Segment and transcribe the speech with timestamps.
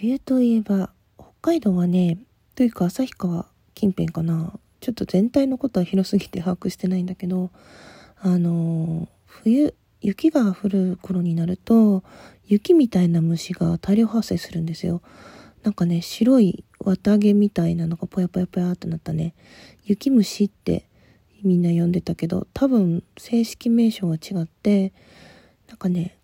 [0.00, 2.16] 冬といえば、北海道はね、
[2.54, 4.58] というか旭川近辺かな。
[4.80, 7.50] ちょっと全体のことは広すぎて 把握してないんだけど、
[8.16, 12.02] あの、冬、雪が降る頃になると、
[12.46, 15.02] 雪みたいな虫が大量発生するんですよ。
[15.64, 19.34] なんかね、白い綿毛みたいなのがぽやぽやぽやってなったね。
[19.84, 20.86] 雪虫って
[21.42, 24.94] みんな呼んでたけど、多分正式名称は違って、
[25.68, 26.16] なんかね、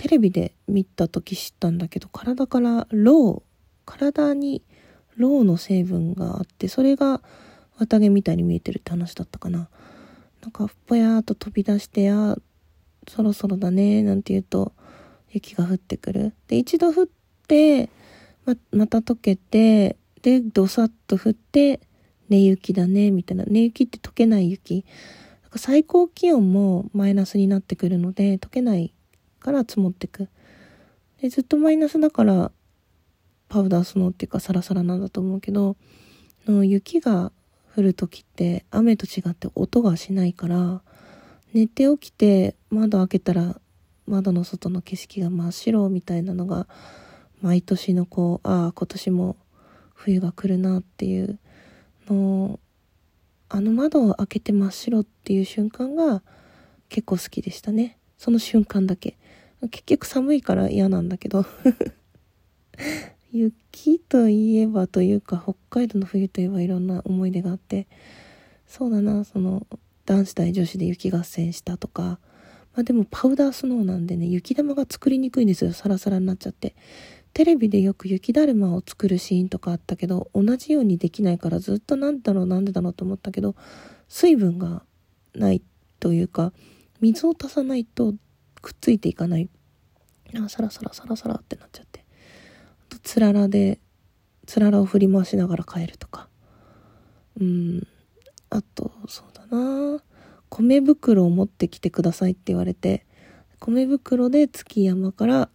[0.00, 4.62] テレビで見た時知ったんだけど、体からロウ、体に
[5.18, 7.20] ロウの成分があって、それが
[7.78, 9.68] 綿毛みたいに見えてるって話だったかな。
[10.40, 12.38] なんか、ぽやーっと飛び出して、あ、
[13.08, 14.72] そろそろだね、なんて言うと、
[15.32, 16.32] 雪が降ってくる。
[16.48, 17.06] で、一度降っ
[17.46, 17.90] て、
[18.46, 21.78] ま、また溶けて、で、どさっと降って、
[22.30, 23.44] 寝雪だね、みたいな。
[23.44, 24.86] 寝雪って溶けない雪。
[25.56, 28.94] 最高気温もマイナスになってくるので、溶けない
[29.40, 30.28] から積もってく。
[31.20, 32.52] で、ずっとマイナスだから、
[33.48, 35.76] パウダースノーっていうかサラサラなんだと思うけど、
[36.46, 37.32] の雪が
[37.76, 40.82] 降る時って雨と違って音がしないから、
[41.52, 43.60] 寝て起きて窓開けたら
[44.06, 46.66] 窓の外の景色が真っ白みたいなのが
[47.42, 49.36] 毎年のこうああ今年も
[49.94, 51.38] 冬が来るなっていう
[52.08, 52.60] の
[53.48, 56.22] あの窓を開けて真っ白っていう瞬間が
[56.88, 59.16] 結構好きでしたねその瞬間だけ。
[59.70, 61.46] 結局寒いから嫌なんだけど。
[63.32, 67.86] 雪といえばというか北海道の冬といえばいろんな思い出があって。
[68.66, 69.66] そうだなその
[70.04, 72.20] 男子対女子で雪合戦したとか。
[72.74, 75.72] まあでもパウダースノーなんでね雪玉が作りにくいんですよ。
[75.72, 76.76] サラサラになっちゃって。
[77.32, 83.54] テレビでよく雪だるまを作るシーンとかあったけど同じようにできないからずっとなんだろうなんでだろうと思ったけど
[84.08, 84.82] 水分が
[85.34, 85.62] ない
[86.00, 86.52] というか
[87.00, 88.14] 水を足さないと
[88.62, 89.48] くっついていかない。
[90.36, 92.04] あサラサラサラサラってなっちゃって。
[92.90, 93.80] あとつららで
[94.46, 96.28] つららを振り回しながら帰るとか。
[97.40, 97.86] うん。
[98.50, 100.02] あとそうだな。
[100.48, 103.06] 米袋を持ってきてくださいって言われて
[103.60, 105.48] 米袋で月山から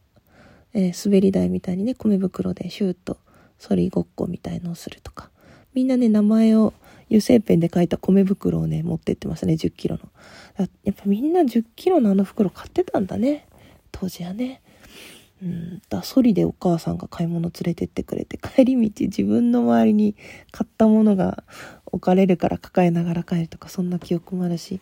[0.76, 3.18] えー、滑り台みたいにね、米袋でシューッと
[3.66, 5.32] 反りごっこみたいのをするとか。
[5.74, 6.74] みんなね、名前を
[7.16, 10.10] 油性ペンで書いた米袋をね、持ってってましたね、10キロの。
[10.58, 13.48] やっぱみんな10キロのあの袋買ってたんだね。
[13.92, 14.62] 当時はね。
[15.44, 20.16] うん、だソリでお母さんが買い物連れてってくれて帰り道自分の周りに
[20.52, 21.44] 買ったものが
[21.86, 24.80] 置かれるから抱えながら帰るとかそんな記憶もあるし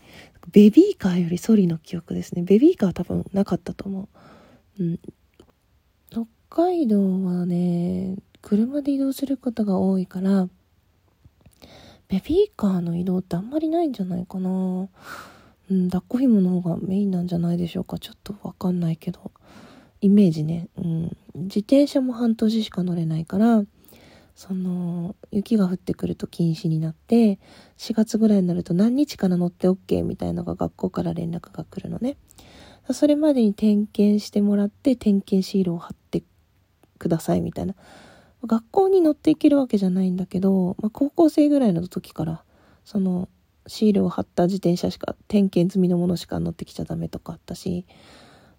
[0.51, 4.07] ベビーカーよりソリの記憶ですねベビーカーは多分なかったと思
[4.77, 4.99] う、うん、
[6.11, 10.47] 北海道はね、車で移動することが多いから、
[12.13, 14.87] ベビーカーの移動ってあんまりないんじゃないかな。
[15.71, 17.97] うん、抱っこ紐の方がメインなんじゃないでしょうか。
[17.97, 19.31] ちょっとわかんないけど。
[19.99, 20.67] イメージね。
[20.77, 21.17] うん。
[21.33, 23.63] 自転車も半年しか乗れないから、
[24.35, 27.39] その、雪が降ってくると禁止になって、
[27.77, 32.17] 4月ぐらいになると何日から乗って OK みたいなのが学校から連絡が来るのね。
[32.91, 36.21] それまでに点検してもらって、点検シールを貼って
[36.99, 37.73] くださいみたいな。
[38.47, 42.43] 学校に乗っていけるわけじゃないんだけど、まあ、高校生ぐらいの時から、
[42.83, 43.29] その、
[43.67, 47.85] シールを貼った自転車しか、点検済みのものしか乗ってきちゃダメとかあったし、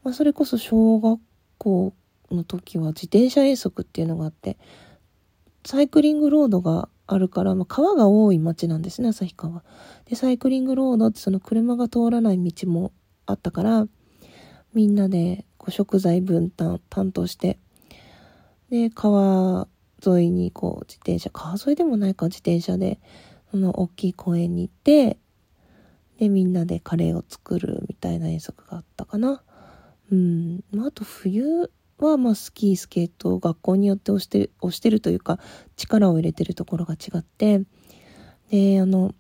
[0.03, 1.21] まあ、それこそ小学
[1.59, 1.95] 校
[2.31, 4.57] の時は自転車遠足っていうのがあって、
[5.67, 9.63] サイクリングロードがあるから、まあ、川が多い町なんですね、旭川。
[10.07, 12.93] で、サイクリングロードってその車が通らない道も
[13.27, 13.87] あったから、
[14.73, 17.59] みんなでこう食材分担担当して
[18.75, 19.69] で、川
[20.07, 23.01] 沿いにこう自転車、川沿いでもないか自転車で、
[23.51, 25.19] その大きい公園に行って、
[26.19, 29.43] で、みんなでカレーを作るみたいな遠足があったかな。
[30.11, 30.65] うん。
[30.71, 35.39] まあ、あと冬は、まあ、スキー、スケート、学校によって押して、押してるというか、
[35.77, 37.63] 力を入れてるところが違って、
[38.51, 39.15] で、あの、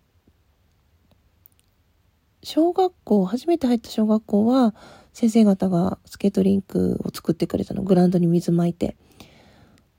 [2.43, 4.75] 小学校、初めて入った小学校は、
[5.12, 8.97] 先生方がスケートリンクを作ってくれたの、グラウンドに水まいて。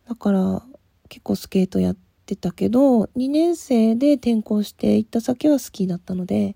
[0.08, 0.62] だから
[1.10, 6.56] 結構スケートやってたけど、2年生で転校して行った先はスキーだったので、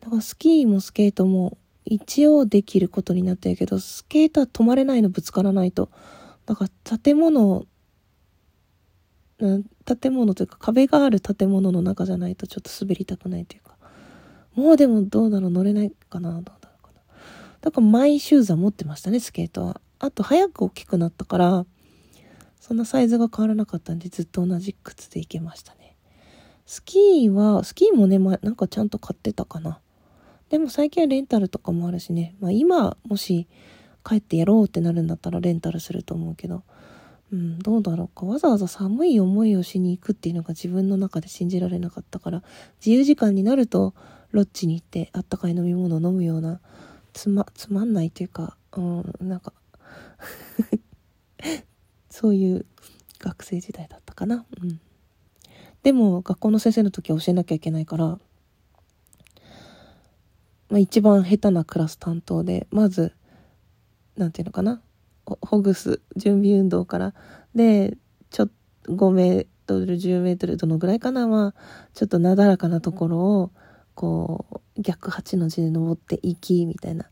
[0.00, 5.90] だからスキーもスケートも一応できることになってるけど、スケートは止まれないのぶつからないと。
[6.46, 7.66] だから建物、
[9.38, 13.76] 建物というか壁がある建物の中じゃないとちょっと滑りたくないというか。
[14.54, 17.00] もうでもどうだろう乗れないかなどうだろうかな。
[17.60, 19.80] だからマイシューズは持ってましたね、スケートは。
[19.98, 21.66] あと早く大きくなったから、
[22.60, 25.96] そんなサイズが変わらなかったんでずっと同じ靴で行けましたね。
[26.66, 29.80] スキーは、スキーもね、ま、なんかちゃんと買ってたかな。
[30.50, 32.36] でも最近はレンタルとかもあるしね。
[32.40, 33.48] まあ今、もし
[34.04, 36.62] 帰ってやろうってなるんだったらレンタルすると思うけど。
[37.32, 38.26] うん、どうだろうか。
[38.26, 42.42] わざわざ寒い思いをしに行くっていうのが自分の中で信じられなかったから、
[42.80, 43.94] 自由時間になると、
[44.32, 46.60] ロッジに行ってあったかい飲み物を飲むような、
[47.12, 49.52] つま、つまんないというか、うん、なんか
[52.10, 52.66] そういう
[53.18, 54.44] 学生時代だったかな。
[54.62, 54.80] うん。
[55.82, 58.18] でも、学校の先生の時は教えなきゃいけないから、
[60.68, 63.14] まあ、一番下手なクラス担当で、まず、
[64.16, 64.82] なんていうのかな。
[65.40, 67.14] ほぐす準備運動から
[67.54, 67.96] で
[68.30, 68.50] ちょっ
[68.82, 71.54] と5メートル10メートルどのぐらいかなは
[71.94, 73.50] ちょっとなだらかなところを
[73.94, 77.08] こう逆8の字で登っていきみたいな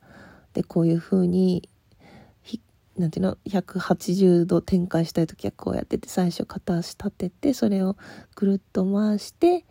[0.54, 1.68] でこういう風に
[2.98, 7.96] なんていうの？180度展開したい時はこうやってて最初片足立ててそれを
[8.34, 9.64] ぐるっと回して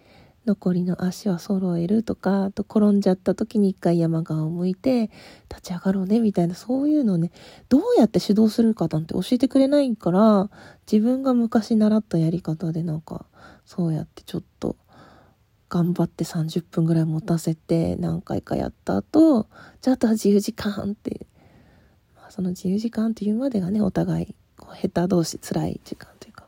[0.47, 5.11] 残りの足は揃えるとか、あと転んじゃった時に一回山側を向いて
[5.49, 7.31] 立ち上がろうねみたいな、そういうのをね、
[7.67, 10.49] どうやって指導するかなんて教えてくれないから、
[10.89, 13.25] 自分が昔習ったやり方でなんか、
[13.65, 14.77] そうやってちょっと、
[15.69, 19.47] 頑張って30分ぐらい持たせて何回かやった後、
[19.81, 21.27] じゃああとは自由時間って、
[22.29, 26.47] その自由時間っていうまでがね、お互い、こう下手同士辛い時間というか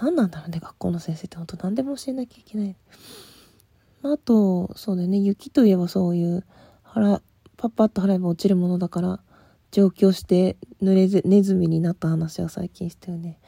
[0.00, 2.76] 何なんだろうね、学校の先生って本当何でも教えなきゃいけない。
[4.02, 6.44] あと、そうだよね、雪といえばそういう、
[6.82, 7.20] 腹、
[7.58, 9.20] パッパッと払えば落ちるものだから、
[9.70, 13.38] 上京して濡れず、ネズミになった話は最近したよね。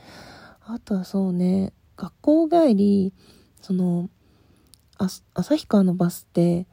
[0.61, 3.15] あとはそうね、学校帰り、
[3.63, 4.11] その、
[4.99, 6.67] あ旭川のバスって、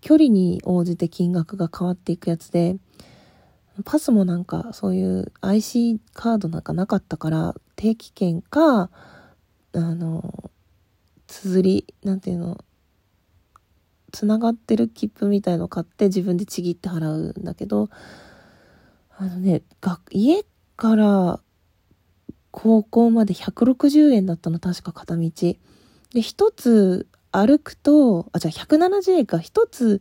[0.00, 2.78] 距離に応じて金額が変わっていくやつで、
[3.84, 8.90] パスもなんかそういう IC カードなんかなかったから定期券か
[9.72, 10.50] あの
[11.26, 12.58] 綴りなんていうの
[14.12, 17.88] つながってる切符みたいの買って自分でちぎって払うんだけど
[19.18, 19.62] あのね
[20.10, 20.44] 家
[20.76, 21.40] から
[22.50, 25.30] 高校まで160円だったの確か片道。
[26.14, 29.38] で一つ歩くとあじゃあ170円か。
[29.38, 30.00] 一つ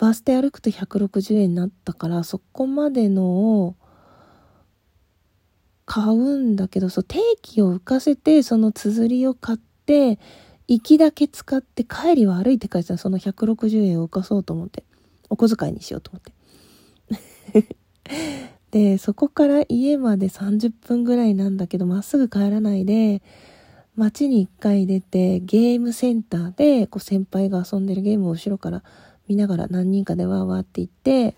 [0.00, 3.76] バス停歩くと160円になったからそこまでのを
[5.84, 10.18] 買うんだけど、そう、定期を浮かせて、その綴りを買って、
[10.68, 14.84] 行きだけ使って帰りは歩いて帰ってたその160円を浮かそうと思って。
[15.28, 16.22] お小遣いにしようと思っ
[17.60, 17.76] て。
[18.70, 23.20] で、そこから家まで30分ぐらいなんだけど、まっすぐ帰らないで、
[23.96, 28.82] 街に一回出て、ゲームセンターで、こう先輩が遊んでるゲームを後ろから
[29.30, 31.36] 見ながら何人かでわーわーって行って、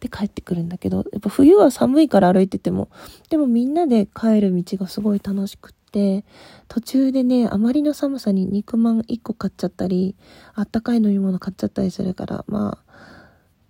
[0.00, 2.90] で帰ってくるんだけど、やっぱ冬は寒いから歩いてても、
[3.30, 6.26] でもみんなで帰る道がすごい楽しくって、
[6.68, 10.16] 途中でね、あまりの寒さに肉まん1個買っちゃったり、
[10.54, 12.90] あったかい飲み物買っちゃったりするから、まあ、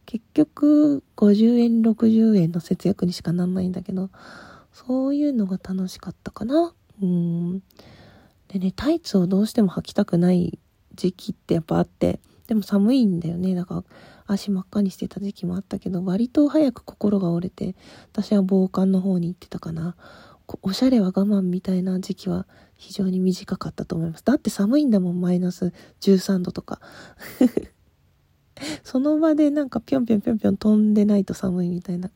[0.07, 4.11] 結局50円、60円の節約にしかなんないんだけど、
[4.73, 6.75] そういうのが楽しかったかな。
[7.01, 7.63] うん。
[8.49, 10.59] でね、タイツをどうしても履きたくない
[10.97, 12.19] 時期ってやっぱあって、
[12.51, 13.55] でも寒いんだよね。
[13.55, 13.85] だから
[14.27, 17.77] 足真っ赤にしてた時期もあったけど、割と早く心が折れて、
[18.11, 19.95] 私は防寒の方に行ってたかな。
[20.63, 24.25] おしゃれは我慢みたいな時期は非常に短かったと思います。
[24.25, 26.81] だって寒いんだもん、マイナス13度とか。
[28.83, 32.11] その場でなんかぴょんぴょんぴょんぴょん飛んでないと寒いみたいな。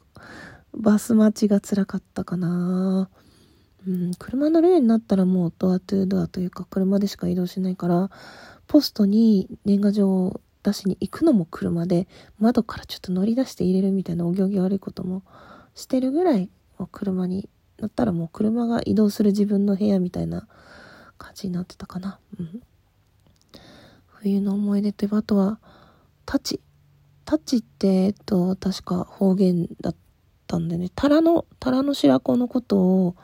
[0.72, 3.08] バス待ちが辛かったかな。
[3.86, 8.10] うん、車乗るようになったらもうドアトゥードアというか車でしか移動しないから、
[8.66, 15.22] ポストに年賀状を出しに行くのも車で窓からちょっと乗り出して入れるみたいなお行儀悪いことも
[15.74, 20.46] してるぐらいもう車になったらもう車が移動する自分の部屋みたいな
[21.18, 22.18] 感じになってたかな。
[22.38, 22.62] うん、
[24.06, 25.58] 冬の思い出といえばあとは
[26.24, 26.60] タチ。
[27.24, 29.96] タチって、えっと、確か方言だっ
[30.46, 33.16] たんでね、タラの、タラの白子のことを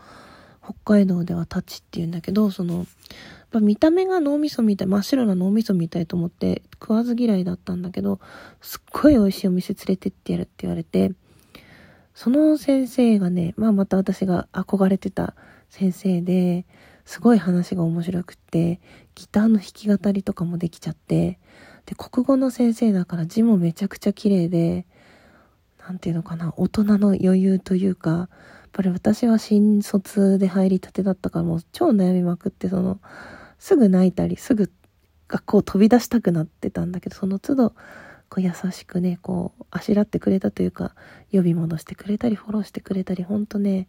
[0.62, 2.86] 北海道ではタチって言うんだけど、その、
[3.50, 8.20] ぱ見た目が脳みそみたい、真っ白な脳みそみたいと思って食わず嫌いだったんだけど、
[8.60, 11.12] すっごい美味しいお店連れてってやるって言われて、
[12.14, 15.34] その先生がね、まあまた私が憧れてた
[15.68, 16.66] 先生で、
[17.04, 18.80] すごい話が面白くって、
[19.14, 21.38] ギターの弾き語りとかもできちゃって、
[21.86, 24.86] で、国語の先生だから字もめちゃくちゃ綺麗で、
[25.78, 28.28] なんていうのかな、大人の余裕というか、やっ
[28.72, 33.00] ぱり私は新卒で入りたてだったからもう超悩みまくって、その、
[33.60, 34.72] すぐ泣いたり、すぐ
[35.28, 37.70] 学校飛び出したくなってたんだけど、その都度、
[38.30, 40.94] こう優しくね、こう、あしらってくれたというか、
[41.30, 43.86] 呼び戻してくれたり、フォローしてくれたり、ほんとね、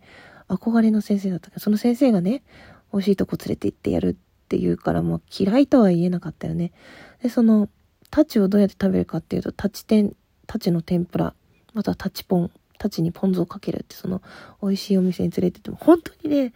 [0.49, 2.43] 憧れの先生だったけど、その先生がね、
[2.91, 4.15] 美味しいとこ連れて行ってやるっ
[4.49, 6.73] て言うからもう嫌いとは言えなかったよね。
[7.23, 7.69] で、その、
[8.09, 10.13] タチをどうやって食べるかっていうと、タチ天、
[10.47, 11.33] タチの天ぷら、
[11.73, 14.21] またはタチポン、たちにポン酢をかけるって、その、
[14.61, 16.53] 美味しいお店に連れてっても、本当にね、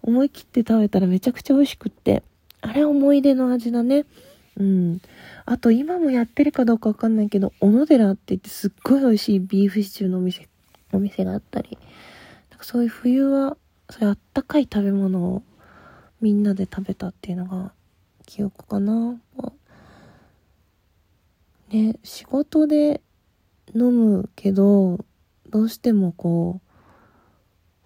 [0.00, 2.22] 思い切って食べたらめちゃくちゃ美味しくって、
[2.60, 4.04] あれ思い出の味だね。
[4.56, 5.00] うん。
[5.44, 10.48] あと今もやってるかどうかわかんないけど、小野寺って言ってすっごい美味しいビーフシチューのお店、
[10.92, 11.78] お店があったり、
[12.50, 13.56] なんかそういう冬は、
[13.90, 15.42] そういうあったかい食べ物を
[16.20, 17.72] みんなで食べたっていうのが
[18.24, 19.20] 記憶かな。
[21.68, 23.02] ね、仕事で
[23.74, 25.04] 飲むけど、
[25.50, 26.65] どうしてもこう、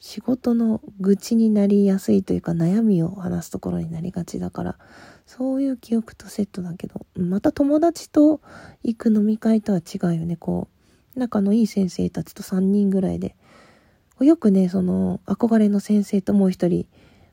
[0.00, 4.78] 仕事の愚痴になりやすいというか悩みを話すところになりがちだから、
[5.26, 8.40] そういう記憶とセットだけど、また友達と
[8.82, 10.68] 行く飲み会とは違うよね、こ
[11.14, 13.36] う、仲のいい先生たちと3人ぐらいで、
[14.20, 16.86] よくね、その、憧れの先生ともう一人、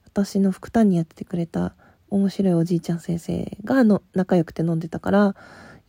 [0.04, 1.74] 私の副担にやっててくれた
[2.10, 5.36] 面白いおじいちゃん先生がの仲良くて飲んでたから、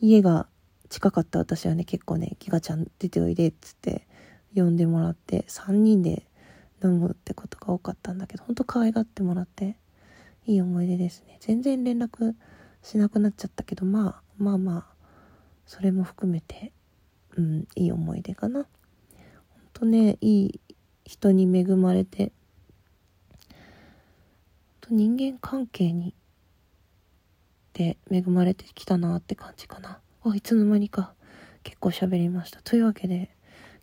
[0.00, 0.46] 家が
[0.88, 4.06] 近かった私はね、結構ね、ギガちゃん出ておいでっつって
[4.54, 6.28] 呼んでもらって、3人で
[6.82, 9.76] 飲むってことが多かったんだけど、ほんと可愛がってもらって、
[10.46, 11.36] いい思い出ですね。
[11.40, 12.34] 全然連絡
[12.82, 14.86] しなくなっちゃったけど、まあ、まあまあ、
[15.66, 16.72] それも含めて、
[17.36, 18.60] うん、いい思い出かな。
[18.60, 18.68] ほん
[19.74, 20.60] とね、いい
[21.04, 22.32] 人に恵まれて、
[24.80, 26.14] と人間関係に、
[27.74, 30.00] で恵まれてきたなって感じかな。
[30.24, 31.14] あ、いつの間にか
[31.62, 32.62] 結構喋りました。
[32.62, 33.36] というわけで、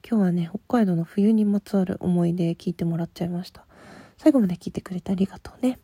[0.08, 3.66] 今日はね、北海道の冬にまつわる思い出聞いてもらっちゃいました。
[4.18, 5.80] 最後まで聞いてくれてありがとうね。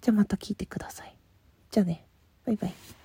[0.00, 1.16] じゃあまた聞いてください。
[1.72, 2.06] じゃあね、
[2.44, 2.95] バイバイ。